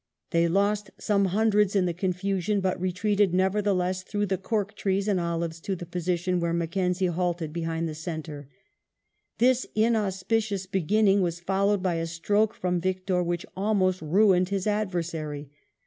[0.31, 5.07] They lost some hundreds in the confusion, but retreated, never theless, through the cork trees
[5.07, 8.47] and olives to the position, where Mackenzie halted behind the centra
[9.37, 14.65] This in auspicious beginning was followed by a stroke from Victor which almost ruined his
[14.65, 15.51] adversary.